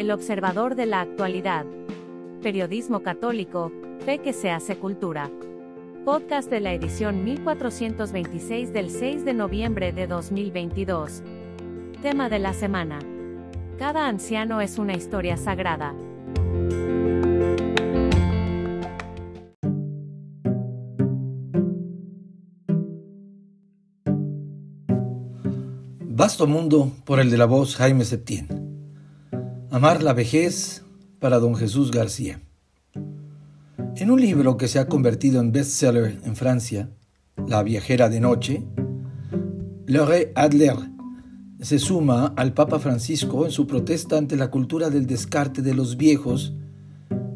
[0.00, 1.66] El observador de la actualidad.
[2.42, 3.70] Periodismo católico,
[4.06, 5.30] fe que se hace cultura.
[6.06, 11.22] Podcast de la edición 1426 del 6 de noviembre de 2022.
[12.00, 12.98] Tema de la semana.
[13.78, 15.94] Cada anciano es una historia sagrada.
[26.00, 28.59] Vasto mundo por el de la voz Jaime Septién.
[29.72, 30.82] Amar la vejez
[31.20, 32.40] para don Jesús García.
[33.94, 36.90] En un libro que se ha convertido en bestseller en Francia,
[37.46, 38.64] La viajera de noche,
[39.86, 40.74] Laure Adler
[41.60, 45.96] se suma al Papa Francisco en su protesta ante la cultura del descarte de los
[45.96, 46.52] viejos,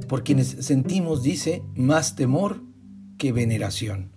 [0.08, 2.64] por quienes sentimos, dice, más temor
[3.16, 4.10] que veneración.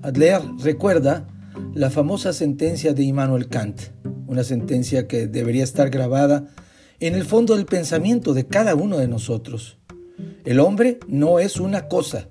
[0.00, 1.26] Adler recuerda
[1.74, 3.78] la famosa sentencia de Immanuel Kant,
[4.26, 6.48] una sentencia que debería estar grabada
[7.00, 9.78] en el fondo del pensamiento de cada uno de nosotros.
[10.44, 12.28] El hombre no es una cosa,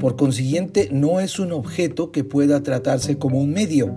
[0.00, 3.94] por consiguiente no es un objeto que pueda tratarse como un medio,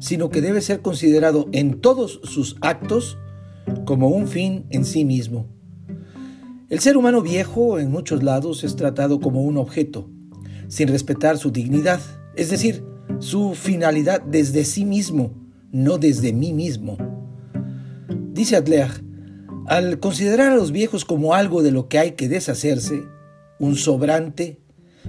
[0.00, 3.16] sino que debe ser considerado en todos sus actos
[3.84, 5.46] como un fin en sí mismo.
[6.68, 10.10] El ser humano viejo en muchos lados es tratado como un objeto,
[10.66, 12.00] sin respetar su dignidad,
[12.34, 12.84] es decir,
[13.20, 15.32] su finalidad desde sí mismo,
[15.70, 16.98] no desde mí mismo.
[18.32, 19.07] Dice Adler,
[19.68, 23.02] al considerar a los viejos como algo de lo que hay que deshacerse,
[23.58, 24.58] un sobrante,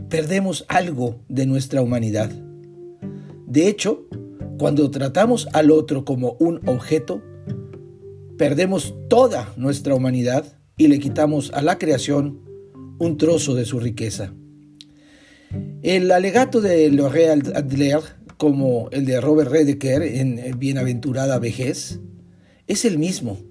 [0.09, 2.29] perdemos algo de nuestra humanidad.
[3.47, 4.05] De hecho,
[4.57, 7.23] cuando tratamos al otro como un objeto,
[8.37, 12.41] perdemos toda nuestra humanidad y le quitamos a la creación
[12.99, 14.33] un trozo de su riqueza.
[15.83, 18.01] El alegato de L'Oréal Adler,
[18.35, 22.01] como el de Robert Redeker en Bienaventurada Vejez,
[22.67, 23.48] es el mismo.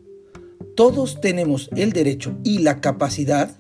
[0.75, 3.51] Todos tenemos el derecho y la capacidad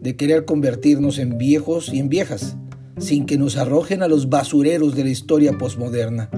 [0.00, 2.56] de querer convertirnos en viejos y en viejas,
[2.98, 6.30] sin que nos arrojen a los basureros de la historia posmoderna.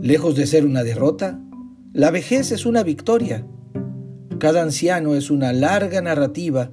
[0.00, 1.40] Lejos de ser una derrota,
[1.92, 3.46] la vejez es una victoria.
[4.38, 6.70] Cada anciano es una larga narrativa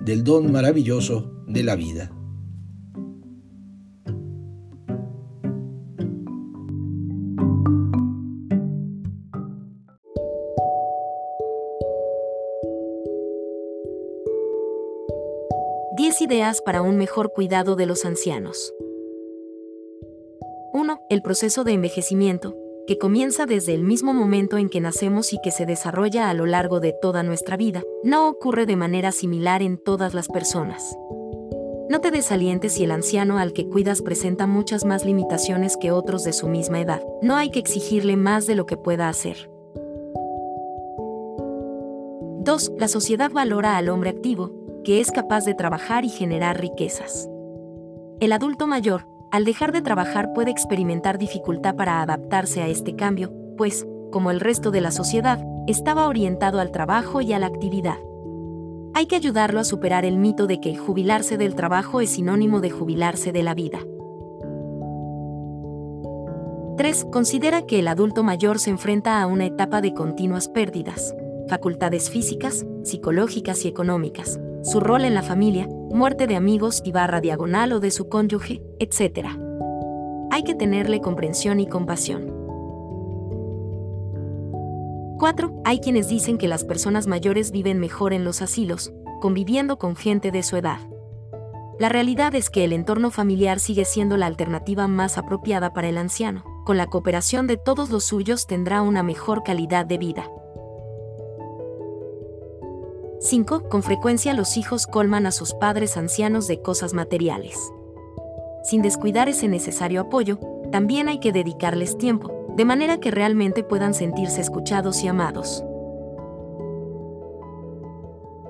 [0.00, 2.10] del don maravilloso de la vida.
[16.32, 18.72] Ideas para un mejor cuidado de los ancianos.
[20.72, 21.00] 1.
[21.10, 22.56] El proceso de envejecimiento,
[22.86, 26.46] que comienza desde el mismo momento en que nacemos y que se desarrolla a lo
[26.46, 30.96] largo de toda nuestra vida, no ocurre de manera similar en todas las personas.
[31.90, 36.24] No te desalientes si el anciano al que cuidas presenta muchas más limitaciones que otros
[36.24, 37.02] de su misma edad.
[37.20, 39.50] No hay que exigirle más de lo que pueda hacer.
[42.44, 42.72] 2.
[42.78, 47.28] La sociedad valora al hombre activo, que es capaz de trabajar y generar riquezas.
[48.20, 53.32] El adulto mayor, al dejar de trabajar puede experimentar dificultad para adaptarse a este cambio,
[53.56, 57.98] pues, como el resto de la sociedad, estaba orientado al trabajo y a la actividad.
[58.94, 62.70] Hay que ayudarlo a superar el mito de que jubilarse del trabajo es sinónimo de
[62.70, 63.78] jubilarse de la vida.
[66.76, 67.06] 3.
[67.10, 71.14] Considera que el adulto mayor se enfrenta a una etapa de continuas pérdidas,
[71.48, 77.20] facultades físicas, psicológicas y económicas, su rol en la familia, muerte de amigos y barra
[77.20, 79.28] diagonal o de su cónyuge, etc.
[80.30, 82.32] Hay que tenerle comprensión y compasión.
[85.18, 85.62] 4.
[85.64, 90.30] Hay quienes dicen que las personas mayores viven mejor en los asilos, conviviendo con gente
[90.30, 90.78] de su edad.
[91.78, 95.98] La realidad es que el entorno familiar sigue siendo la alternativa más apropiada para el
[95.98, 96.44] anciano.
[96.64, 100.24] Con la cooperación de todos los suyos tendrá una mejor calidad de vida.
[103.24, 103.68] 5.
[103.68, 107.56] Con frecuencia los hijos colman a sus padres ancianos de cosas materiales.
[108.64, 110.40] Sin descuidar ese necesario apoyo,
[110.72, 115.64] también hay que dedicarles tiempo, de manera que realmente puedan sentirse escuchados y amados.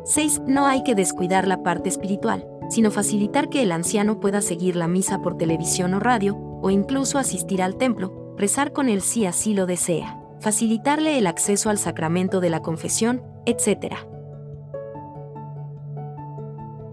[0.04, 0.40] 6.
[0.46, 4.88] No hay que descuidar la parte espiritual, sino facilitar que el anciano pueda seguir la
[4.88, 9.52] misa por televisión o radio, o incluso asistir al templo, rezar con él si así
[9.52, 14.11] lo desea, facilitarle el acceso al sacramento de la confesión, etc.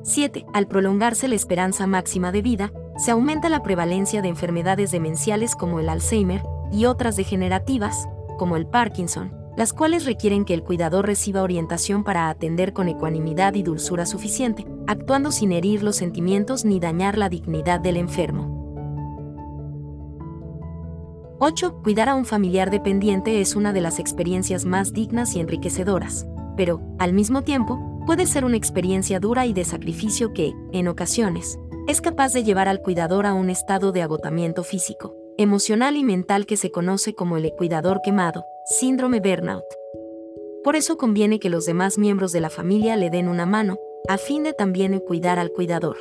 [0.09, 0.47] 7.
[0.53, 5.79] Al prolongarse la esperanza máxima de vida, se aumenta la prevalencia de enfermedades demenciales como
[5.79, 6.41] el Alzheimer
[6.71, 8.09] y otras degenerativas,
[8.39, 13.53] como el Parkinson, las cuales requieren que el cuidador reciba orientación para atender con ecuanimidad
[13.53, 18.57] y dulzura suficiente, actuando sin herir los sentimientos ni dañar la dignidad del enfermo.
[21.39, 21.81] 8.
[21.83, 26.25] Cuidar a un familiar dependiente es una de las experiencias más dignas y enriquecedoras
[26.59, 31.59] pero, al mismo tiempo, puede ser una experiencia dura y de sacrificio que, en ocasiones,
[31.87, 36.47] es capaz de llevar al cuidador a un estado de agotamiento físico, emocional y mental
[36.47, 39.63] que se conoce como el cuidador quemado, síndrome burnout.
[40.63, 43.77] Por eso conviene que los demás miembros de la familia le den una mano,
[44.07, 45.97] a fin de también cuidar al cuidador.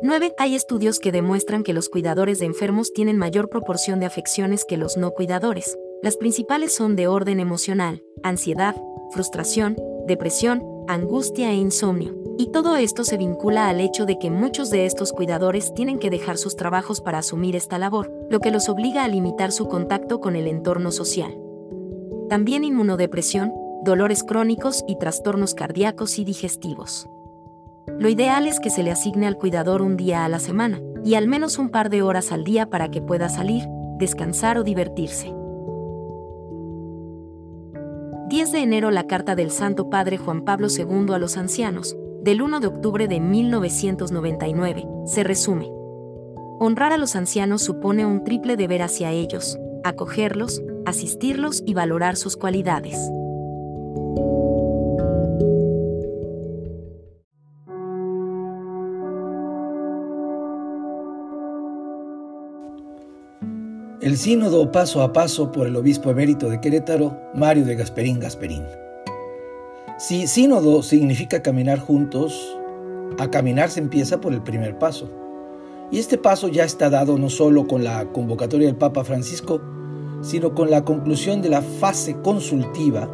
[0.00, 0.34] 9.
[0.38, 4.78] Hay estudios que demuestran que los cuidadores de enfermos tienen mayor proporción de afecciones que
[4.78, 5.78] los no cuidadores.
[6.02, 8.74] Las principales son de orden emocional, ansiedad,
[9.10, 12.14] frustración, depresión, angustia e insomnio.
[12.36, 16.10] Y todo esto se vincula al hecho de que muchos de estos cuidadores tienen que
[16.10, 20.20] dejar sus trabajos para asumir esta labor, lo que los obliga a limitar su contacto
[20.20, 21.38] con el entorno social.
[22.28, 23.52] También inmunodepresión,
[23.84, 27.08] dolores crónicos y trastornos cardíacos y digestivos.
[27.86, 31.14] Lo ideal es que se le asigne al cuidador un día a la semana, y
[31.14, 33.64] al menos un par de horas al día para que pueda salir,
[33.98, 35.32] descansar o divertirse.
[38.34, 42.42] 10 de enero la carta del Santo Padre Juan Pablo II a los ancianos, del
[42.42, 45.70] 1 de octubre de 1999, se resume.
[46.58, 52.36] Honrar a los ancianos supone un triple deber hacia ellos, acogerlos, asistirlos y valorar sus
[52.36, 52.98] cualidades.
[64.04, 68.66] El sínodo paso a paso por el obispo emérito de Querétaro, Mario de Gasperín Gasperín.
[69.98, 72.38] Si sínodo significa caminar juntos,
[73.16, 75.08] a caminar se empieza por el primer paso.
[75.90, 79.62] Y este paso ya está dado no solo con la convocatoria del Papa Francisco,
[80.20, 83.08] sino con la conclusión de la fase consultiva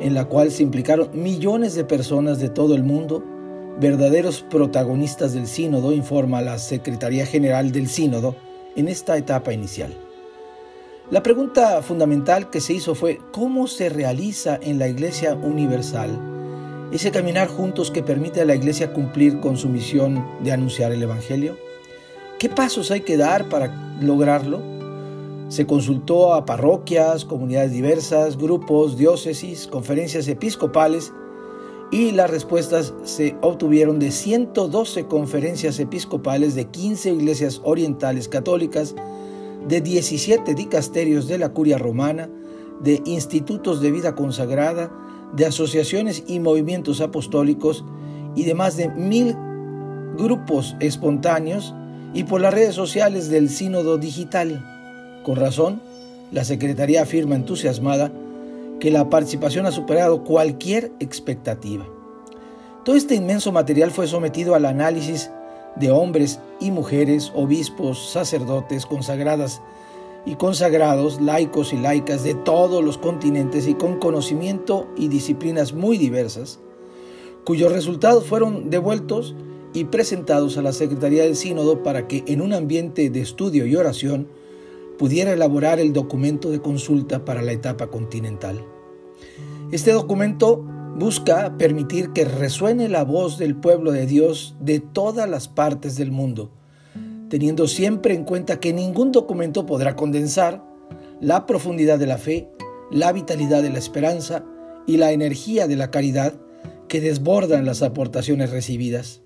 [0.00, 3.22] en la cual se implicaron millones de personas de todo el mundo,
[3.78, 8.34] verdaderos protagonistas del sínodo, informa la Secretaría General del Sínodo
[8.74, 9.94] en esta etapa inicial.
[11.10, 16.18] La pregunta fundamental que se hizo fue, ¿cómo se realiza en la Iglesia Universal
[16.92, 21.02] ese caminar juntos que permite a la Iglesia cumplir con su misión de anunciar el
[21.02, 21.58] Evangelio?
[22.38, 24.62] ¿Qué pasos hay que dar para lograrlo?
[25.50, 31.12] Se consultó a parroquias, comunidades diversas, grupos, diócesis, conferencias episcopales
[31.90, 38.94] y las respuestas se obtuvieron de 112 conferencias episcopales de 15 iglesias orientales católicas,
[39.68, 42.28] de 17 dicasterios de la curia romana,
[42.82, 44.90] de institutos de vida consagrada,
[45.34, 47.84] de asociaciones y movimientos apostólicos
[48.34, 49.34] y de más de mil
[50.16, 51.74] grupos espontáneos
[52.12, 54.64] y por las redes sociales del sínodo digital.
[55.24, 55.80] Con razón,
[56.30, 58.12] la Secretaría afirma entusiasmada
[58.80, 61.86] que la participación ha superado cualquier expectativa.
[62.84, 65.30] Todo este inmenso material fue sometido al análisis
[65.76, 69.60] de hombres y mujeres, obispos, sacerdotes, consagradas
[70.26, 75.98] y consagrados, laicos y laicas de todos los continentes y con conocimiento y disciplinas muy
[75.98, 76.60] diversas,
[77.44, 79.34] cuyos resultados fueron devueltos
[79.74, 83.76] y presentados a la Secretaría del Sínodo para que en un ambiente de estudio y
[83.76, 84.28] oración
[84.98, 88.64] pudiera elaborar el documento de consulta para la etapa continental.
[89.72, 90.64] Este documento
[90.96, 96.10] busca permitir que resuene la voz del pueblo de Dios de todas las partes del
[96.10, 96.52] mundo,
[97.28, 100.64] teniendo siempre en cuenta que ningún documento podrá condensar
[101.20, 102.48] la profundidad de la fe,
[102.90, 104.44] la vitalidad de la esperanza
[104.86, 106.34] y la energía de la caridad
[106.88, 109.22] que desbordan las aportaciones recibidas.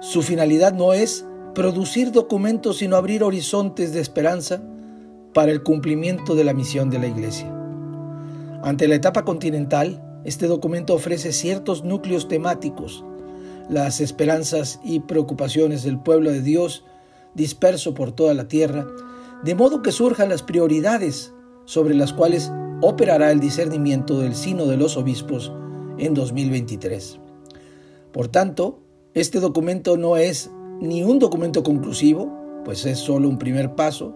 [0.00, 4.62] Su finalidad no es producir documentos, sino abrir horizontes de esperanza
[5.34, 7.52] para el cumplimiento de la misión de la Iglesia.
[8.62, 13.04] Ante la etapa continental, este documento ofrece ciertos núcleos temáticos,
[13.70, 16.84] las esperanzas y preocupaciones del pueblo de Dios
[17.34, 18.88] disperso por toda la tierra,
[19.44, 21.32] de modo que surjan las prioridades
[21.64, 25.52] sobre las cuales operará el discernimiento del Sino de los Obispos
[25.96, 27.20] en 2023.
[28.12, 28.80] Por tanto,
[29.14, 34.12] este documento no es ni un documento conclusivo, pues es solo un primer paso,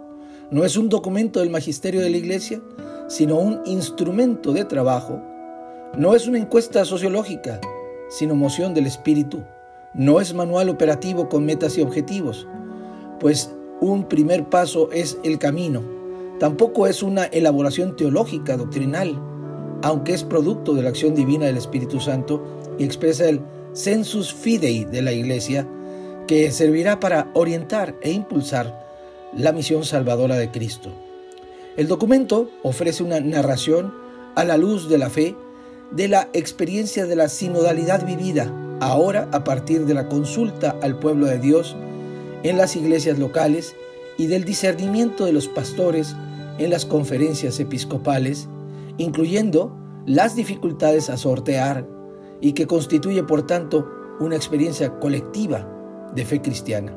[0.51, 2.61] no es un documento del magisterio de la Iglesia,
[3.07, 5.23] sino un instrumento de trabajo,
[5.97, 7.61] no es una encuesta sociológica,
[8.09, 9.43] sino moción del espíritu,
[9.93, 12.47] no es manual operativo con metas y objetivos,
[13.19, 15.83] pues un primer paso es el camino.
[16.39, 19.21] Tampoco es una elaboración teológica, doctrinal,
[19.83, 22.43] aunque es producto de la acción divina del Espíritu Santo
[22.79, 23.41] y expresa el
[23.73, 25.67] sensus fidei de la Iglesia,
[26.27, 28.87] que servirá para orientar e impulsar
[29.37, 30.91] la misión salvadora de Cristo.
[31.77, 33.93] El documento ofrece una narración
[34.37, 35.35] a la luz de la fe
[35.91, 41.27] de la experiencia de la sinodalidad vivida, ahora a partir de la consulta al pueblo
[41.27, 41.77] de Dios
[42.43, 43.75] en las iglesias locales
[44.17, 46.15] y del discernimiento de los pastores
[46.59, 48.49] en las conferencias episcopales,
[48.99, 51.87] incluyendo las dificultades a sortear
[52.41, 53.89] y que constituye por tanto
[54.21, 55.67] una experiencia colectiva
[56.15, 56.95] de fe cristiana.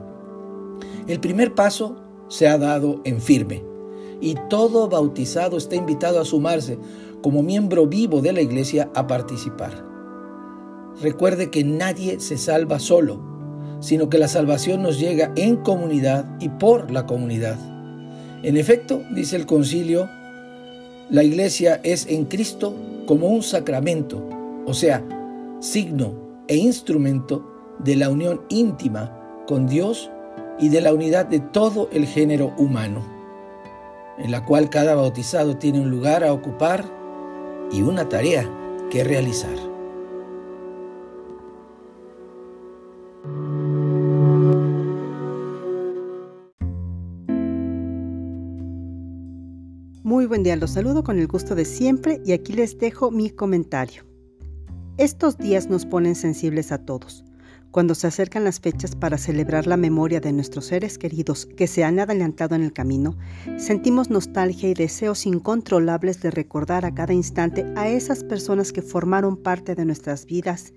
[1.07, 1.97] El primer paso
[2.27, 3.63] se ha dado en firme
[4.21, 6.77] y todo bautizado está invitado a sumarse
[7.23, 9.71] como miembro vivo de la iglesia a participar.
[11.01, 13.19] Recuerde que nadie se salva solo,
[13.79, 17.57] sino que la salvación nos llega en comunidad y por la comunidad.
[18.43, 20.09] En efecto, dice el concilio,
[21.09, 22.75] la iglesia es en Cristo
[23.07, 24.27] como un sacramento,
[24.65, 25.03] o sea,
[25.61, 26.13] signo
[26.49, 27.49] e instrumento
[27.79, 30.11] de la unión íntima con Dios
[30.59, 33.01] y de la unidad de todo el género humano,
[34.17, 37.02] en la cual cada bautizado tiene un lugar a ocupar
[37.71, 38.49] y una tarea
[38.89, 39.55] que realizar.
[50.03, 53.29] Muy buen día, los saludo con el gusto de siempre y aquí les dejo mi
[53.29, 54.03] comentario.
[54.97, 57.25] Estos días nos ponen sensibles a todos
[57.73, 61.83] cuando se acercan las fechas para celebrar la memoria de nuestros seres queridos que se
[61.83, 63.17] han adelantado en el camino,
[63.57, 69.37] sentimos nostalgia y deseos incontrolables de recordar a cada instante a esas personas que formaron
[69.37, 70.71] parte de nuestras vidas,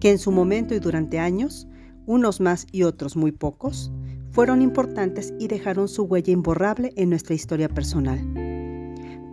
[0.00, 1.68] que en su momento y durante años,
[2.06, 3.92] unos más y otros muy pocos,
[4.30, 8.57] fueron importantes y dejaron su huella imborrable en nuestra historia personal.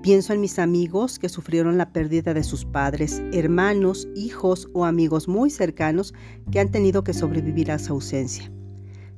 [0.05, 5.27] Pienso en mis amigos que sufrieron la pérdida de sus padres, hermanos, hijos o amigos
[5.27, 6.13] muy cercanos
[6.51, 8.51] que han tenido que sobrevivir a su ausencia.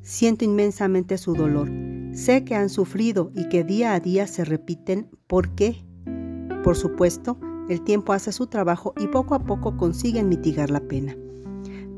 [0.01, 1.69] Siento inmensamente su dolor.
[2.13, 5.85] Sé que han sufrido y que día a día se repiten por qué.
[6.63, 11.17] Por supuesto, el tiempo hace su trabajo y poco a poco consiguen mitigar la pena.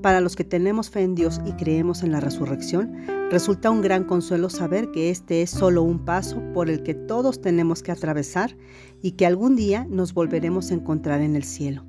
[0.02, 2.94] Para los que tenemos fe en Dios y creemos en la resurrección,
[3.30, 7.42] resulta un gran consuelo saber que este es solo un paso por el que todos
[7.42, 8.56] tenemos que atravesar
[9.02, 11.84] y que algún día nos volveremos a encontrar en el cielo.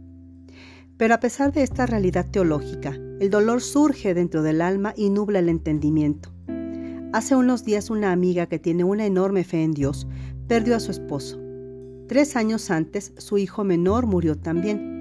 [0.97, 5.39] Pero a pesar de esta realidad teológica, el dolor surge dentro del alma y nubla
[5.39, 6.33] el entendimiento.
[7.13, 10.09] Hace unos días una amiga que tiene una enorme fe en Dios
[10.49, 11.41] perdió a su esposo.
[12.09, 15.00] Tres años antes su hijo menor murió también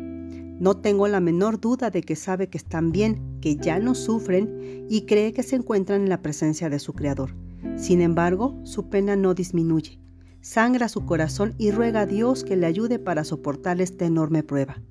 [0.60, 4.86] no tengo la menor duda de que sabe que están bien, que ya no sufren
[4.90, 7.34] y cree que se encuentran en la presencia de su Creador.
[7.78, 10.00] Sin embargo, su pena no disminuye.
[10.42, 14.82] Sangra su corazón y ruega a Dios que le ayude para soportar esta enorme prueba.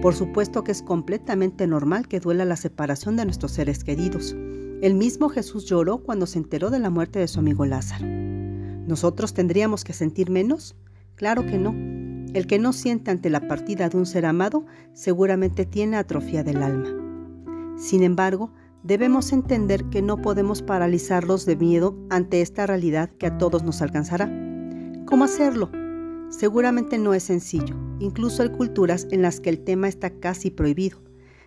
[0.00, 4.34] Por supuesto que es completamente normal que duela la separación de nuestros seres queridos.
[4.80, 8.06] El mismo Jesús lloró cuando se enteró de la muerte de su amigo Lázaro.
[8.06, 10.74] ¿Nosotros tendríamos que sentir menos?
[11.16, 11.89] Claro que no.
[12.32, 16.62] El que no siente ante la partida de un ser amado seguramente tiene atrofia del
[16.62, 16.88] alma.
[17.76, 18.52] Sin embargo,
[18.84, 23.82] debemos entender que no podemos paralizarlos de miedo ante esta realidad que a todos nos
[23.82, 24.30] alcanzará.
[25.06, 25.70] ¿Cómo hacerlo?
[26.28, 31.02] Seguramente no es sencillo, incluso hay culturas en las que el tema está casi prohibido.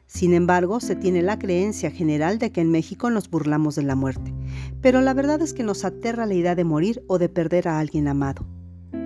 [0.06, 3.96] Sin embargo, se tiene la creencia general de que en México nos burlamos de la
[3.96, 4.34] muerte,
[4.82, 7.80] pero la verdad es que nos aterra la idea de morir o de perder a
[7.80, 8.46] alguien amado.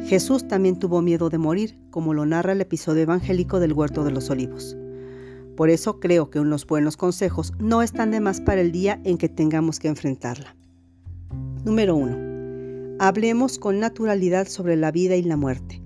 [0.08, 4.12] Jesús también tuvo miedo de morir, como lo narra el episodio evangélico del Huerto de
[4.12, 4.78] los Olivos.
[5.58, 9.18] Por eso creo que unos buenos consejos no están de más para el día en
[9.18, 10.56] que tengamos que enfrentarla.
[11.66, 12.96] Número 1.
[13.00, 15.82] Hablemos con naturalidad sobre la vida y la muerte.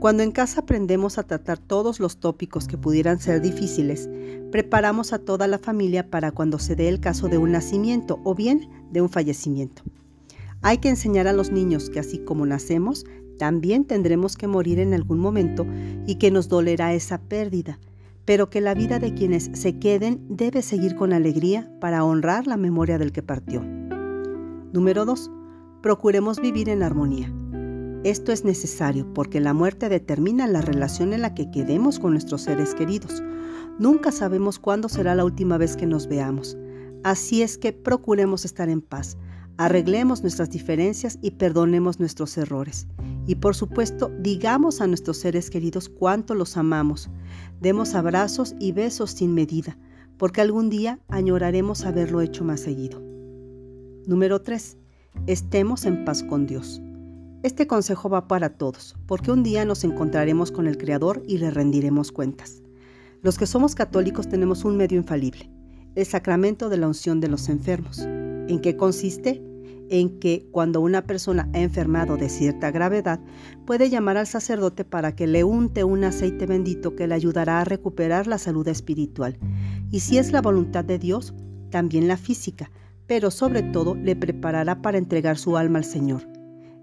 [0.00, 4.06] Cuando en casa aprendemos a tratar todos los tópicos que pudieran ser difíciles,
[4.52, 8.34] preparamos a toda la familia para cuando se dé el caso de un nacimiento o
[8.34, 9.82] bien de un fallecimiento.
[10.64, 13.04] Hay que enseñar a los niños que así como nacemos,
[13.38, 15.66] también tendremos que morir en algún momento
[16.06, 17.78] y que nos dolerá esa pérdida,
[18.24, 22.56] pero que la vida de quienes se queden debe seguir con alegría para honrar la
[22.56, 23.62] memoria del que partió.
[24.72, 25.30] Número 2.
[25.82, 27.30] Procuremos vivir en armonía.
[28.02, 32.40] Esto es necesario porque la muerte determina la relación en la que quedemos con nuestros
[32.40, 33.22] seres queridos.
[33.78, 36.56] Nunca sabemos cuándo será la última vez que nos veamos.
[37.02, 39.18] Así es que procuremos estar en paz,
[39.56, 42.88] Arreglemos nuestras diferencias y perdonemos nuestros errores.
[43.26, 47.08] Y por supuesto, digamos a nuestros seres queridos cuánto los amamos.
[47.60, 49.78] Demos abrazos y besos sin medida,
[50.18, 53.00] porque algún día añoraremos haberlo hecho más seguido.
[54.06, 54.76] Número 3.
[55.28, 56.82] Estemos en paz con Dios.
[57.44, 61.50] Este consejo va para todos, porque un día nos encontraremos con el Creador y le
[61.50, 62.62] rendiremos cuentas.
[63.22, 65.48] Los que somos católicos tenemos un medio infalible,
[65.94, 68.04] el sacramento de la unción de los enfermos.
[68.48, 69.42] ¿En qué consiste?
[69.90, 73.20] En que cuando una persona ha enfermado de cierta gravedad,
[73.66, 77.64] puede llamar al sacerdote para que le unte un aceite bendito que le ayudará a
[77.64, 79.38] recuperar la salud espiritual.
[79.90, 81.34] Y si es la voluntad de Dios,
[81.70, 82.70] también la física,
[83.06, 86.22] pero sobre todo le preparará para entregar su alma al Señor.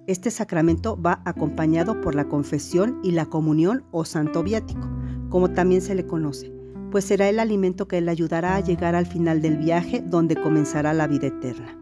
[0.08, 4.90] Este sacramento va acompañado por la confesión y la comunión o santo viático,
[5.30, 6.52] como también se le conoce,
[6.92, 10.94] pues será el alimento que le ayudará a llegar al final del viaje donde comenzará
[10.94, 11.76] la vida eterna.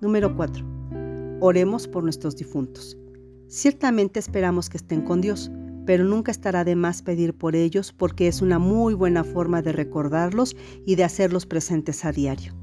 [0.00, 1.38] Número 4.
[1.40, 2.98] Oremos por nuestros difuntos.
[3.46, 5.52] Ciertamente esperamos que estén con Dios,
[5.86, 9.72] pero nunca estará de más pedir por ellos porque es una muy buena forma de
[9.72, 12.54] recordarlos y de hacerlos presentes a diario.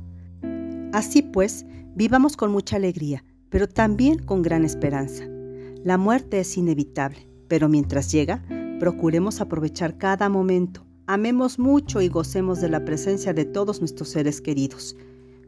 [0.92, 5.26] Así pues, vivamos con mucha alegría, pero también con gran esperanza.
[5.84, 8.44] La muerte es inevitable, pero mientras llega,
[8.80, 14.42] procuremos aprovechar cada momento, amemos mucho y gocemos de la presencia de todos nuestros seres
[14.42, 14.96] queridos,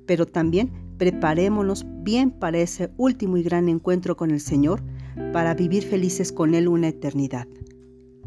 [0.07, 4.81] pero también preparémonos bien para ese último y gran encuentro con el Señor,
[5.31, 7.47] para vivir felices con Él una eternidad.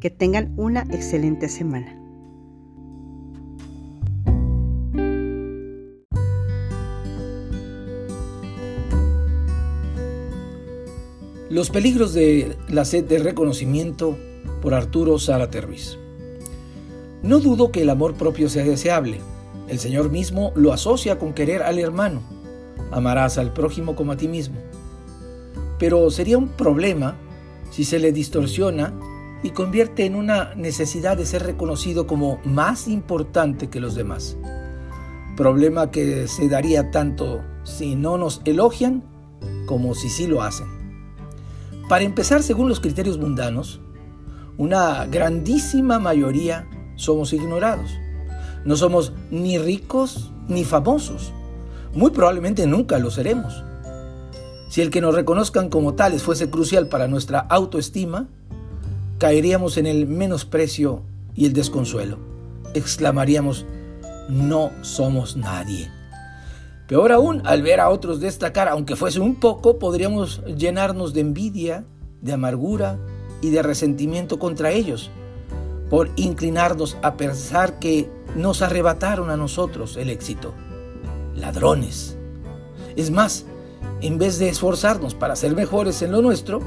[0.00, 2.00] Que tengan una excelente semana.
[11.50, 14.17] Los peligros de la sed de reconocimiento
[14.62, 15.99] por Arturo Sara Tervis.
[17.25, 19.19] No dudo que el amor propio sea deseable.
[19.66, 22.21] El Señor mismo lo asocia con querer al hermano.
[22.93, 24.57] Amarás al prójimo como a ti mismo.
[25.78, 27.16] Pero sería un problema
[27.71, 28.93] si se le distorsiona
[29.43, 34.37] y convierte en una necesidad de ser reconocido como más importante que los demás.
[35.35, 39.02] Problema que se daría tanto si no nos elogian
[39.64, 40.66] como si sí lo hacen.
[41.88, 43.81] Para empezar, según los criterios mundanos,
[44.59, 47.91] una grandísima mayoría somos ignorados.
[48.65, 51.33] No somos ni ricos ni famosos.
[51.95, 53.63] Muy probablemente nunca lo seremos.
[54.69, 58.27] Si el que nos reconozcan como tales fuese crucial para nuestra autoestima,
[59.19, 61.03] caeríamos en el menosprecio
[61.35, 62.19] y el desconsuelo.
[62.75, 63.67] Exclamaríamos,
[64.29, 65.91] no somos nadie.
[66.89, 71.85] Peor aún, al ver a otros destacar, aunque fuese un poco, podríamos llenarnos de envidia,
[72.21, 72.99] de amargura
[73.41, 75.11] y de resentimiento contra ellos,
[75.95, 80.52] por inclinarnos a pensar que nos arrebataron a nosotros el éxito.
[81.37, 82.17] Ladrones.
[82.97, 83.45] Es más,
[84.00, 86.59] en vez de esforzarnos para ser mejores en lo nuestro,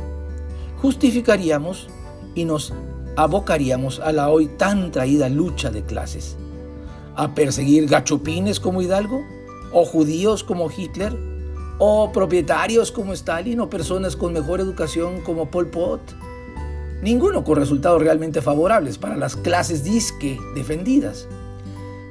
[0.81, 1.89] justificaríamos
[2.35, 2.71] y nos
[3.17, 6.37] abocaríamos a la hoy tan traída lucha de clases,
[7.17, 9.25] a perseguir gachupines como Hidalgo,
[9.73, 11.13] o judíos como Hitler,
[11.79, 15.99] o propietarios como Stalin, o personas con mejor educación como Pol Pot.
[17.01, 21.27] Ninguno con resultados realmente favorables para las clases disque defendidas.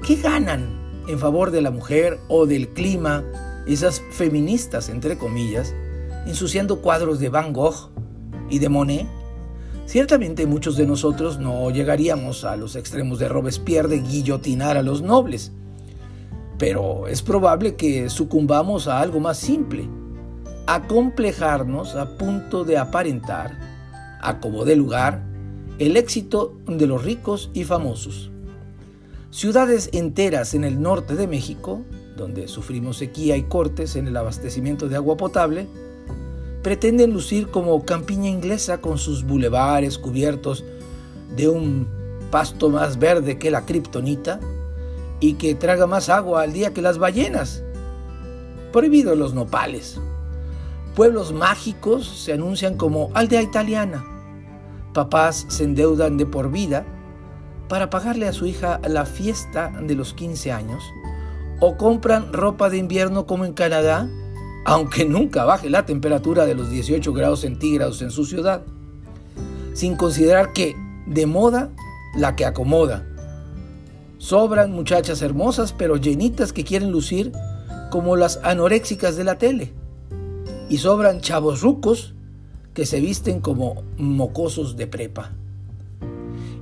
[0.06, 3.24] ¿Qué ganan en favor de la mujer o del clima
[3.66, 5.74] esas feministas, entre comillas,
[6.26, 7.90] ensuciando cuadros de Van Gogh
[8.48, 9.06] y de Monet?
[9.86, 15.02] Ciertamente muchos de nosotros no llegaríamos a los extremos de Robespierre de guillotinar a los
[15.02, 15.50] nobles,
[16.58, 19.88] pero es probable que sucumbamos a algo más simple,
[20.66, 23.65] a complejarnos a punto de aparentar,
[24.20, 25.22] a como de lugar,
[25.78, 28.30] el éxito de los ricos y famosos.
[29.30, 31.82] Ciudades enteras en el norte de México,
[32.16, 35.66] donde sufrimos sequía y cortes en el abastecimiento de agua potable,
[36.62, 40.64] pretenden lucir como campiña inglesa con sus bulevares cubiertos
[41.36, 41.86] de un
[42.30, 44.40] pasto más verde que la kriptonita
[45.20, 47.62] y que traga más agua al día que las ballenas.
[48.72, 50.00] Prohibidos los nopales.
[50.96, 54.04] Pueblos mágicos se anuncian como aldea italiana.
[54.92, 56.84] Papás se endeudan de por vida
[57.68, 60.82] para pagarle a su hija la fiesta de los 15 años.
[61.60, 64.08] O compran ropa de invierno como en Canadá
[64.68, 68.62] aunque nunca baje la temperatura de los 18 grados centígrados en su ciudad,
[69.74, 70.74] sin considerar que
[71.06, 71.70] de moda
[72.16, 73.06] la que acomoda.
[74.18, 77.30] Sobran muchachas hermosas pero llenitas que quieren lucir
[77.92, 79.72] como las anoréxicas de la tele.
[80.68, 82.14] Y sobran chavos rucos
[82.74, 85.32] que se visten como mocosos de prepa.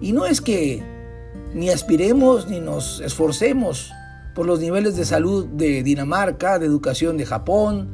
[0.00, 0.82] Y no es que
[1.54, 3.90] ni aspiremos ni nos esforcemos
[4.34, 7.88] por los niveles de salud de Dinamarca, de educación de Japón,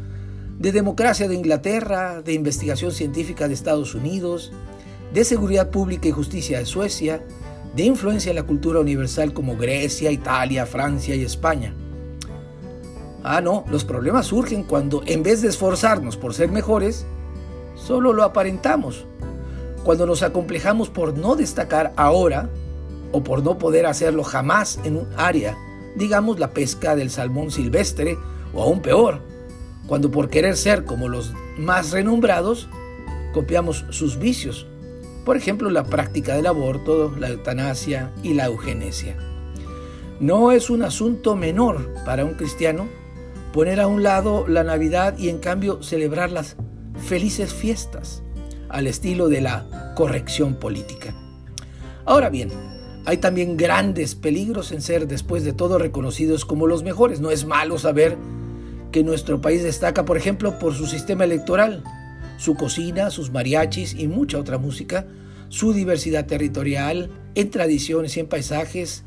[0.58, 4.52] de democracia de Inglaterra, de investigación científica de Estados Unidos,
[5.14, 7.24] de seguridad pública y justicia de Suecia,
[7.74, 11.74] de influencia en la cultura universal como Grecia, Italia, Francia y España.
[13.22, 17.06] Ah, no, los problemas surgen cuando en vez de esforzarnos por ser mejores,
[17.74, 19.04] solo lo aparentamos.
[19.84, 22.50] Cuando nos acomplejamos por no destacar ahora
[23.12, 25.56] o por no poder hacerlo jamás en un área
[25.94, 28.18] digamos la pesca del salmón silvestre,
[28.52, 29.20] o aún peor,
[29.86, 32.68] cuando por querer ser como los más renombrados,
[33.32, 34.66] copiamos sus vicios,
[35.24, 39.16] por ejemplo la práctica del aborto, la eutanasia y la eugenesia.
[40.18, 42.88] No es un asunto menor para un cristiano
[43.52, 46.56] poner a un lado la Navidad y en cambio celebrar las
[47.06, 48.22] felices fiestas,
[48.68, 51.14] al estilo de la corrección política.
[52.04, 52.50] Ahora bien,
[53.04, 57.20] hay también grandes peligros en ser después de todo reconocidos como los mejores.
[57.20, 58.16] No es malo saber
[58.92, 61.82] que nuestro país destaca, por ejemplo, por su sistema electoral,
[62.36, 65.06] su cocina, sus mariachis y mucha otra música,
[65.48, 69.04] su diversidad territorial, en tradiciones y en paisajes.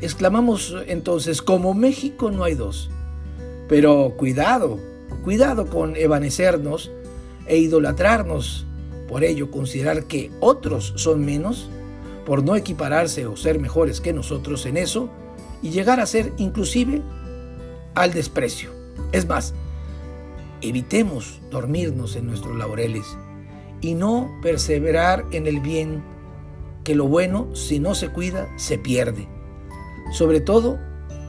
[0.00, 2.90] Exclamamos entonces, como México no hay dos.
[3.70, 4.80] Pero cuidado,
[5.22, 6.90] cuidado con evanecernos
[7.46, 8.66] e idolatrarnos,
[9.08, 11.70] por ello considerar que otros son menos,
[12.26, 15.08] por no equipararse o ser mejores que nosotros en eso,
[15.62, 17.00] y llegar a ser inclusive
[17.94, 18.70] al desprecio.
[19.12, 19.54] Es más,
[20.62, 23.06] evitemos dormirnos en nuestros laureles
[23.80, 26.02] y no perseverar en el bien,
[26.82, 29.28] que lo bueno, si no se cuida, se pierde.
[30.12, 30.76] Sobre todo,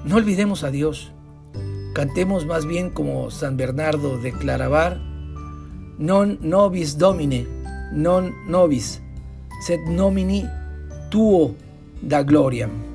[0.05, 1.13] no olvidemos a Dios.
[1.93, 4.97] Cantemos más bien como San Bernardo de Claravar,
[5.99, 7.45] non nobis domine,
[7.91, 9.03] non nobis,
[9.61, 10.47] sed nomini
[11.11, 11.53] tuo
[12.01, 12.91] da gloriam.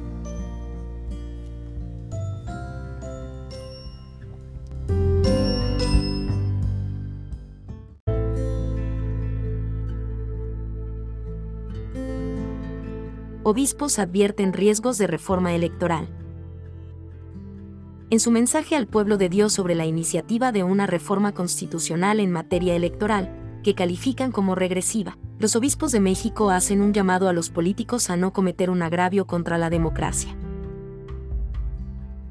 [13.47, 16.26] obispos advierten riesgos de reforma electoral.
[18.09, 22.31] En su mensaje al pueblo de Dios sobre la iniciativa de una reforma constitucional en
[22.31, 27.51] materia electoral, que califican como regresiva, los obispos de México hacen un llamado a los
[27.51, 30.37] políticos a no cometer un agravio contra la democracia.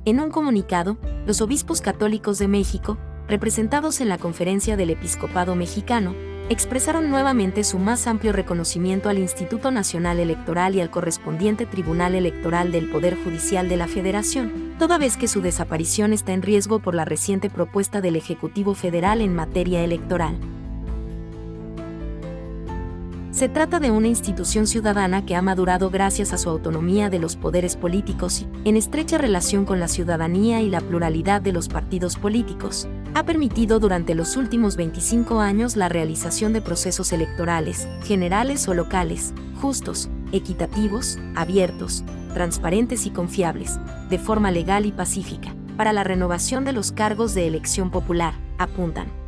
[0.05, 6.15] En un comunicado, los obispos católicos de México, representados en la Conferencia del Episcopado Mexicano,
[6.49, 12.71] expresaron nuevamente su más amplio reconocimiento al Instituto Nacional Electoral y al correspondiente Tribunal Electoral
[12.71, 16.93] del Poder Judicial de la Federación, toda vez que su desaparición está en riesgo por
[16.93, 20.38] la reciente propuesta del Ejecutivo Federal en materia electoral.
[23.35, 27.35] Se trata de una institución ciudadana que ha madurado gracias a su autonomía de los
[27.35, 32.15] poderes políticos y, en estrecha relación con la ciudadanía y la pluralidad de los partidos
[32.15, 38.73] políticos, ha permitido durante los últimos 25 años la realización de procesos electorales, generales o
[38.73, 46.63] locales, justos, equitativos, abiertos, transparentes y confiables, de forma legal y pacífica, para la renovación
[46.63, 49.24] de los cargos de elección popular, apuntan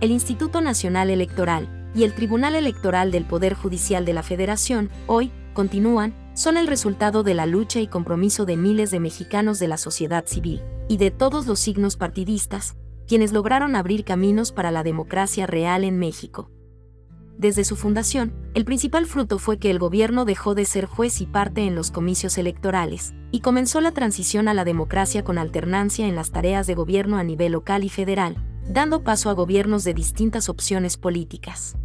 [0.00, 5.32] el Instituto Nacional Electoral y el Tribunal Electoral del Poder Judicial de la Federación, hoy,
[5.54, 9.76] continúan, son el resultado de la lucha y compromiso de miles de mexicanos de la
[9.76, 12.76] sociedad civil, y de todos los signos partidistas,
[13.08, 16.50] quienes lograron abrir caminos para la democracia real en México.
[17.36, 21.26] Desde su fundación, el principal fruto fue que el gobierno dejó de ser juez y
[21.26, 26.14] parte en los comicios electorales, y comenzó la transición a la democracia con alternancia en
[26.14, 28.36] las tareas de gobierno a nivel local y federal,
[28.68, 31.76] dando paso a gobiernos de distintas opciones políticas.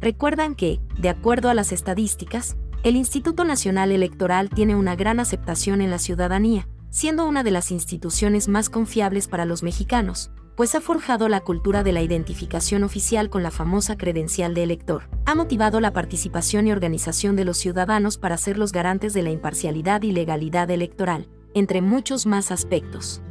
[0.00, 5.80] Recuerdan que, de acuerdo a las estadísticas, el Instituto Nacional Electoral tiene una gran aceptación
[5.80, 10.80] en la ciudadanía, siendo una de las instituciones más confiables para los mexicanos, pues ha
[10.80, 15.80] forjado la cultura de la identificación oficial con la famosa credencial de elector, ha motivado
[15.80, 20.12] la participación y organización de los ciudadanos para ser los garantes de la imparcialidad y
[20.12, 23.22] legalidad electoral, entre muchos más aspectos.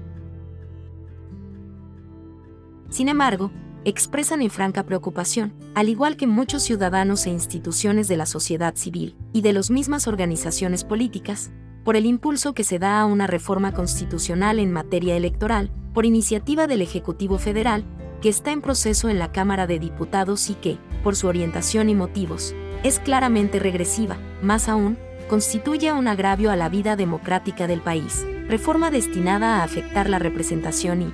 [2.91, 3.51] Sin embargo,
[3.85, 9.15] expresan en franca preocupación, al igual que muchos ciudadanos e instituciones de la sociedad civil
[9.31, 11.51] y de las mismas organizaciones políticas,
[11.85, 16.67] por el impulso que se da a una reforma constitucional en materia electoral, por iniciativa
[16.67, 17.85] del Ejecutivo Federal,
[18.21, 21.95] que está en proceso en la Cámara de Diputados y que, por su orientación y
[21.95, 24.97] motivos, es claramente regresiva, más aún,
[25.29, 31.03] constituye un agravio a la vida democrática del país, reforma destinada a afectar la representación
[31.03, 31.13] y,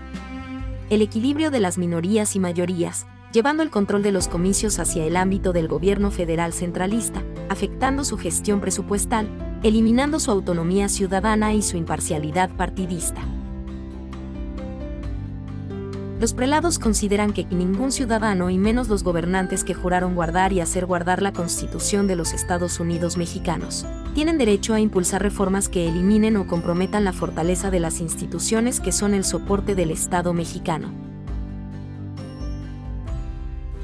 [0.89, 5.17] el equilibrio de las minorías y mayorías, llevando el control de los comicios hacia el
[5.17, 9.27] ámbito del gobierno federal centralista, afectando su gestión presupuestal,
[9.63, 13.21] eliminando su autonomía ciudadana y su imparcialidad partidista.
[16.19, 20.87] Los prelados consideran que ningún ciudadano y menos los gobernantes que juraron guardar y hacer
[20.87, 26.35] guardar la Constitución de los Estados Unidos mexicanos, tienen derecho a impulsar reformas que eliminen
[26.37, 30.91] o comprometan la fortaleza de las instituciones que son el soporte del Estado mexicano.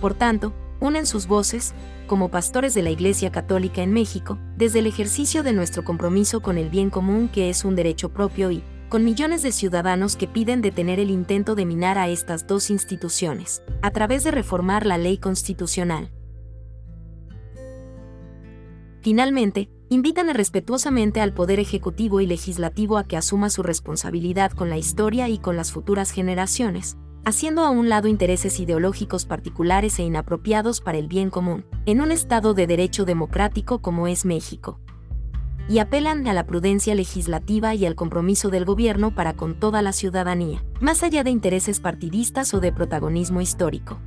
[0.02, 1.76] Por tanto, unen sus voces,
[2.08, 6.58] como pastores de la Iglesia Católica en México, desde el ejercicio de nuestro compromiso con
[6.58, 8.64] el bien común que es un derecho propio y,
[8.94, 13.64] con millones de ciudadanos que piden detener el intento de minar a estas dos instituciones,
[13.82, 16.12] a través de reformar la ley constitucional.
[19.02, 24.78] Finalmente, invitan respetuosamente al Poder Ejecutivo y Legislativo a que asuma su responsabilidad con la
[24.78, 30.82] historia y con las futuras generaciones, haciendo a un lado intereses ideológicos particulares e inapropiados
[30.82, 34.83] para el bien común, en un Estado de derecho democrático como es México.
[35.70, 39.94] Y apelan a la prudencia legislativa y al compromiso del gobierno para con toda la
[39.94, 44.00] ciudadanía, más allá de intereses partidistas o de protagonismo histórico.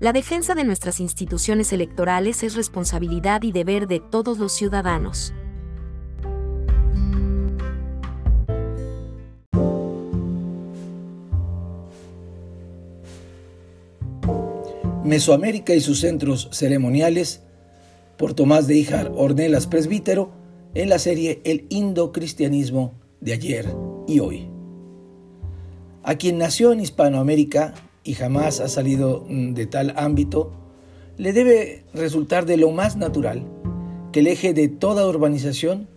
[0.00, 5.32] La defensa de nuestras instituciones electorales es responsabilidad y deber de todos los ciudadanos.
[15.04, 17.42] Mesoamérica y sus centros ceremoniales,
[18.16, 20.43] por Tomás de Híjar Ornelas Presbítero,
[20.74, 23.66] en la serie El Indo-Cristianismo de ayer
[24.08, 24.48] y hoy.
[26.02, 30.52] A quien nació en Hispanoamérica y jamás ha salido mm, de tal ámbito,
[31.16, 33.44] le debe resultar de lo más natural
[34.12, 35.88] que el eje de toda urbanización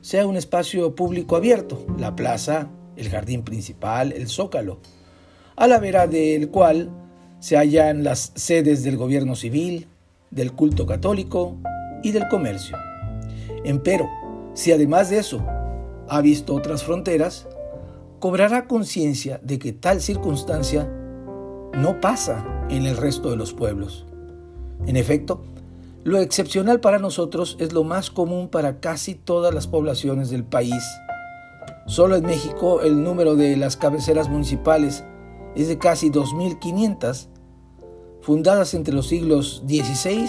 [0.00, 4.80] sea un espacio público abierto, la plaza, el jardín principal, el zócalo,
[5.56, 6.90] a la vera del cual
[7.38, 9.86] se hallan las sedes del gobierno civil,
[10.30, 11.56] del culto católico
[12.02, 12.76] y del comercio.
[13.66, 14.08] Empero,
[14.54, 15.44] si además de eso
[16.08, 17.48] ha visto otras fronteras,
[18.20, 20.88] cobrará conciencia de que tal circunstancia
[21.74, 24.06] no pasa en el resto de los pueblos.
[24.86, 25.42] En efecto,
[26.04, 30.84] lo excepcional para nosotros es lo más común para casi todas las poblaciones del país.
[31.86, 35.02] Solo en México el número de las cabeceras municipales
[35.56, 37.26] es de casi 2.500
[38.20, 40.28] fundadas entre los siglos XVI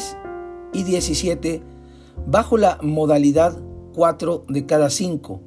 [0.73, 1.76] y XVII
[2.25, 3.57] bajo la modalidad
[3.93, 5.41] 4 de cada 5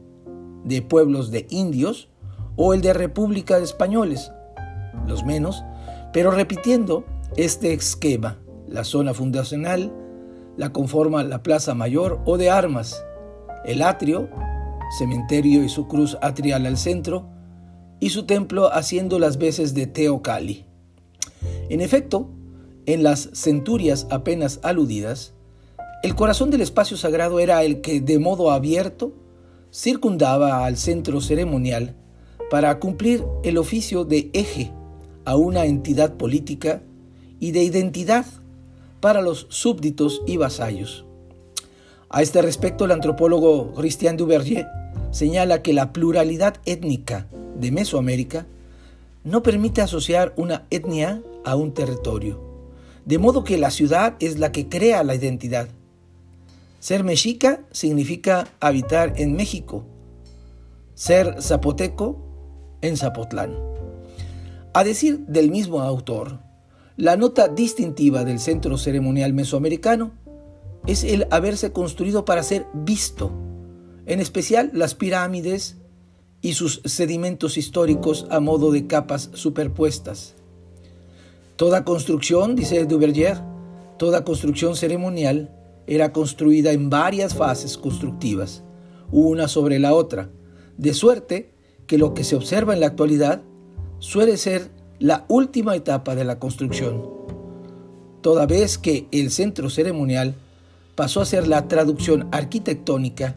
[0.65, 2.09] de pueblos de indios
[2.57, 4.33] o el de república de españoles,
[5.07, 5.65] los menos,
[6.13, 7.05] pero repitiendo
[7.37, 9.93] este esquema, la zona fundacional
[10.57, 13.03] la conforma la plaza mayor o de armas,
[13.65, 14.29] el atrio,
[14.99, 17.29] cementerio y su cruz atrial al centro,
[17.99, 20.67] y su templo haciendo las veces de Teocali.
[21.69, 22.31] En efecto,
[22.87, 25.35] en las centurias apenas aludidas,
[26.03, 29.13] el corazón del espacio sagrado era el que de modo abierto
[29.73, 31.95] circundaba al centro ceremonial
[32.51, 34.73] para cumplir el oficio de eje
[35.25, 36.83] a una entidad política
[37.39, 38.27] y de identidad
[39.01, 41.05] para los súbditos y vasallos.
[42.09, 44.67] A este respecto, el antropólogo Christian Duverger
[45.11, 48.47] señala que la pluralidad étnica de Mesoamérica
[49.23, 52.51] no permite asociar una etnia a un territorio
[53.05, 55.69] de modo que la ciudad es la que crea la identidad.
[56.81, 59.85] Ser mexica significa habitar en México.
[60.95, 63.55] Ser zapoteco en Zapotlán.
[64.73, 66.41] A decir del mismo autor,
[66.97, 70.13] la nota distintiva del centro ceremonial mesoamericano
[70.87, 73.31] es el haberse construido para ser visto,
[74.07, 75.77] en especial las pirámides
[76.41, 80.35] y sus sedimentos históricos a modo de capas superpuestas.
[81.57, 83.37] Toda construcción, dice Duverger,
[83.99, 85.60] toda construcción ceremonial
[85.91, 88.63] era construida en varias fases constructivas,
[89.11, 90.31] una sobre la otra,
[90.79, 91.51] de suerte
[91.89, 93.43] que lo que se observa en la actualidad
[93.99, 97.11] suele ser la última etapa de la construcción,
[98.21, 100.37] toda vez que el centro ceremonial
[100.95, 103.35] pasó a ser la traducción arquitectónica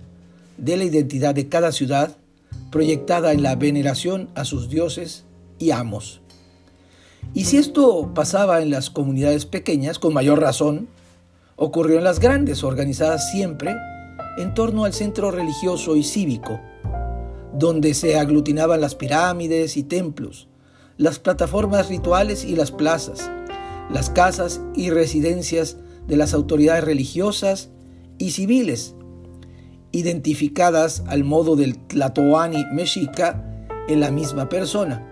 [0.59, 2.17] de la identidad de cada ciudad
[2.71, 5.25] proyectada en la veneración a sus dioses
[5.57, 6.21] y amos.
[7.33, 10.87] Y si esto pasaba en las comunidades pequeñas, con mayor razón,
[11.55, 13.75] ocurrió en las grandes, organizadas siempre
[14.37, 16.59] en torno al centro religioso y cívico,
[17.53, 20.47] donde se aglutinaban las pirámides y templos,
[20.97, 23.29] las plataformas rituales y las plazas,
[23.91, 27.69] las casas y residencias de las autoridades religiosas
[28.17, 28.95] y civiles,
[29.91, 35.07] identificadas al modo del Tlatoani mexica en la misma persona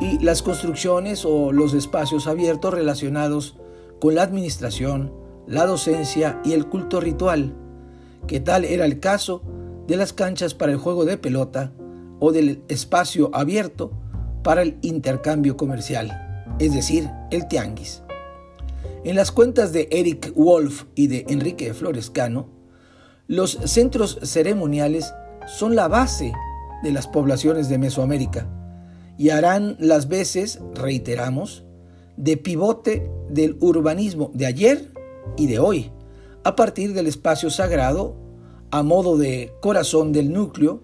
[0.00, 3.56] y las construcciones o los espacios abiertos relacionados
[4.00, 5.12] con la administración,
[5.46, 7.54] la docencia y el culto ritual,
[8.26, 9.42] que tal era el caso
[9.86, 11.72] de las canchas para el juego de pelota
[12.20, 13.92] o del espacio abierto
[14.42, 18.02] para el intercambio comercial, es decir, el tianguis.
[19.04, 22.48] En las cuentas de Eric Wolf y de Enrique Florescano,
[23.26, 25.12] los centros ceremoniales
[25.46, 26.32] son la base
[26.82, 28.48] de las poblaciones de Mesoamérica
[29.18, 31.64] y harán las veces, reiteramos,
[32.16, 34.93] de pivote del urbanismo de ayer
[35.36, 35.90] y de hoy,
[36.44, 38.16] a partir del espacio sagrado,
[38.70, 40.82] a modo de corazón del núcleo,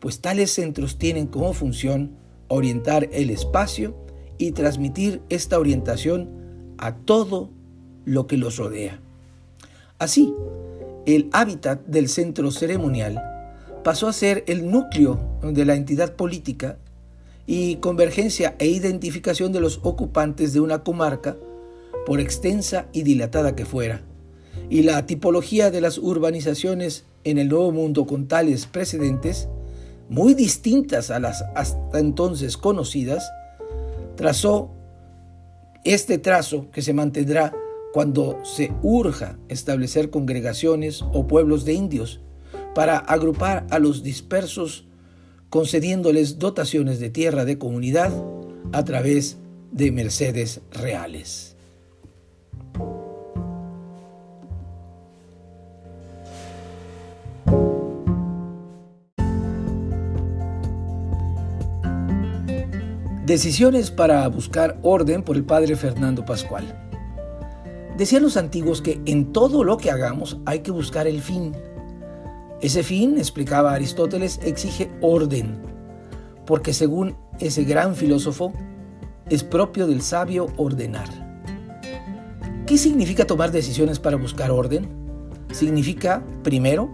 [0.00, 2.16] pues tales centros tienen como función
[2.48, 3.94] orientar el espacio
[4.38, 7.50] y transmitir esta orientación a todo
[8.04, 9.00] lo que los rodea.
[9.98, 10.32] Así,
[11.06, 13.22] el hábitat del centro ceremonial
[13.82, 16.78] pasó a ser el núcleo de la entidad política
[17.46, 21.36] y convergencia e identificación de los ocupantes de una comarca,
[22.08, 24.00] por extensa y dilatada que fuera,
[24.70, 29.46] y la tipología de las urbanizaciones en el Nuevo Mundo con tales precedentes,
[30.08, 33.30] muy distintas a las hasta entonces conocidas,
[34.16, 34.70] trazó
[35.84, 37.54] este trazo que se mantendrá
[37.92, 42.22] cuando se urja establecer congregaciones o pueblos de indios
[42.74, 44.86] para agrupar a los dispersos
[45.50, 48.14] concediéndoles dotaciones de tierra de comunidad
[48.72, 49.36] a través
[49.72, 51.47] de mercedes reales.
[63.28, 66.64] Decisiones para buscar orden por el padre Fernando Pascual.
[67.98, 71.54] Decían los antiguos que en todo lo que hagamos hay que buscar el fin,
[72.62, 75.60] ese fin, explicaba Aristóteles, exige orden,
[76.46, 78.54] porque según ese gran filósofo,
[79.28, 81.10] es propio del sabio ordenar.
[82.64, 84.88] ¿Qué significa tomar decisiones para buscar orden?
[85.52, 86.88] Significa, primero,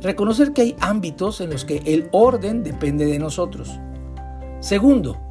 [0.00, 3.78] reconocer que hay ámbitos en los que el orden depende de nosotros.
[4.60, 5.23] Segundo,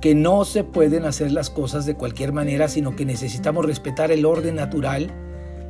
[0.00, 4.24] que no se pueden hacer las cosas de cualquier manera, sino que necesitamos respetar el
[4.24, 5.10] orden natural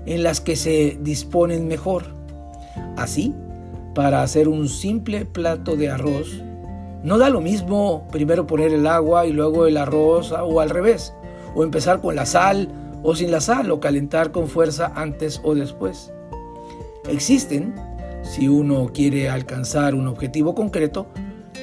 [0.07, 2.05] en las que se disponen mejor.
[2.97, 3.35] Así,
[3.95, 6.43] para hacer un simple plato de arroz,
[7.03, 11.15] no da lo mismo primero poner el agua y luego el arroz o al revés,
[11.55, 12.69] o empezar con la sal
[13.03, 16.13] o sin la sal, o calentar con fuerza antes o después.
[17.09, 17.75] Existen,
[18.23, 21.07] si uno quiere alcanzar un objetivo concreto,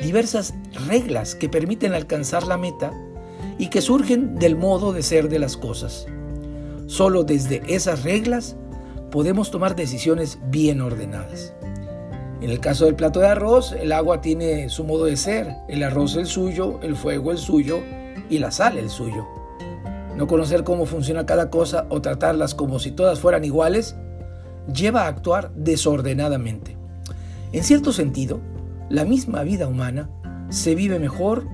[0.01, 0.53] diversas
[0.87, 2.91] reglas que permiten alcanzar la meta
[3.57, 6.07] y que surgen del modo de ser de las cosas.
[6.87, 8.55] Solo desde esas reglas
[9.11, 11.53] podemos tomar decisiones bien ordenadas.
[12.41, 15.83] En el caso del plato de arroz, el agua tiene su modo de ser, el
[15.83, 17.79] arroz el suyo, el fuego el suyo
[18.29, 19.25] y la sal el suyo.
[20.15, 23.95] No conocer cómo funciona cada cosa o tratarlas como si todas fueran iguales
[24.73, 26.77] lleva a actuar desordenadamente.
[27.51, 28.39] En cierto sentido,
[28.89, 30.09] la misma vida humana
[30.49, 31.47] se vive mejor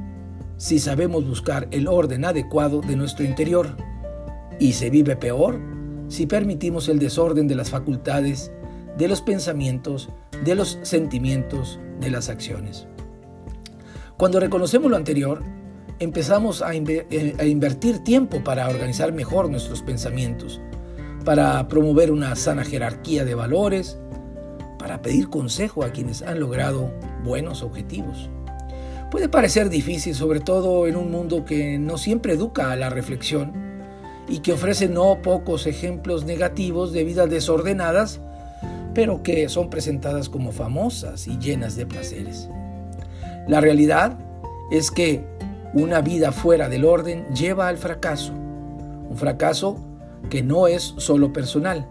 [0.58, 3.76] si sabemos buscar el orden adecuado de nuestro interior
[4.60, 5.60] y se vive peor
[6.08, 8.52] si permitimos el desorden de las facultades,
[8.98, 10.10] de los pensamientos
[10.44, 12.88] de los sentimientos, de las acciones.
[14.17, 15.44] Cuando reconocemos lo anterior,
[16.00, 20.62] empezamos eh, a, invertir tiempo para organizar mejor nuestros pensamientos,
[21.26, 24.00] para promover una sana jerarquía de valores,
[24.82, 26.91] para pedir consejo a quienes han logrado
[27.24, 28.32] buenos objetivos.
[29.12, 33.54] Puede parecer difícil, sobre todo en un mundo que no siempre educa a la reflexión
[34.28, 38.22] y que ofrece no pocos ejemplos negativos de vidas desordenadas
[38.96, 42.50] pero que son presentadas como famosas y llenas de placeres.
[43.48, 44.17] La realidad
[44.72, 45.24] es que
[45.76, 49.78] una vida fuera del orden lleva al fracaso, un fracaso
[50.32, 51.88] que no es solo personal,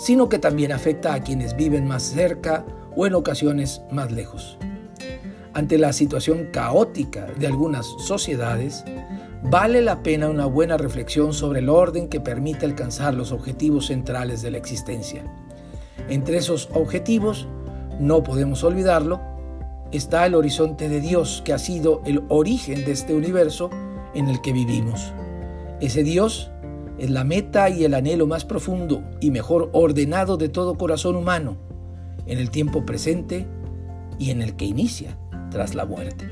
[0.00, 2.64] sino que también afecta a quienes viven más cerca
[2.96, 4.56] o en ocasiones más lejos.
[5.52, 8.82] Ante la situación caótica de algunas sociedades,
[9.42, 14.40] vale la pena una buena reflexión sobre el orden que permite alcanzar los objetivos centrales
[14.40, 15.22] de la existencia.
[16.08, 17.46] Entre esos objetivos,
[17.98, 19.20] no podemos olvidarlo,
[19.92, 23.68] está el horizonte de Dios, que ha sido el origen de este universo
[24.14, 25.12] en el que vivimos.
[25.82, 26.50] Ese Dios
[27.00, 31.56] es la meta y el anhelo más profundo y mejor ordenado de todo corazón humano,
[32.26, 33.46] en el tiempo presente
[34.18, 35.18] y en el que inicia
[35.50, 36.28] tras la muerte.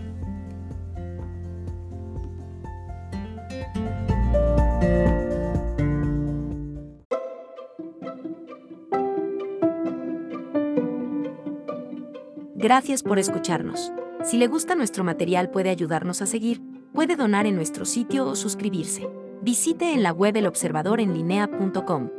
[12.55, 13.91] Gracias por escucharnos.
[14.23, 16.61] Si le gusta nuestro material puede ayudarnos a seguir,
[16.93, 19.09] puede donar en nuestro sitio o suscribirse.
[19.49, 22.18] Visite en la web elobservadorenlinea.com.